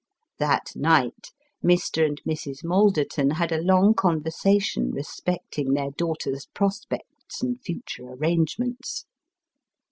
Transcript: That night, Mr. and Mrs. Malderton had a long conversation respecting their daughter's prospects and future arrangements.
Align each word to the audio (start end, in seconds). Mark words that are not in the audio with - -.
That 0.39 0.71
night, 0.75 1.29
Mr. 1.63 2.03
and 2.03 2.19
Mrs. 2.27 2.63
Malderton 2.63 3.33
had 3.35 3.51
a 3.51 3.61
long 3.61 3.93
conversation 3.93 4.89
respecting 4.89 5.73
their 5.75 5.91
daughter's 5.91 6.47
prospects 6.55 7.43
and 7.43 7.61
future 7.61 8.05
arrangements. 8.07 9.05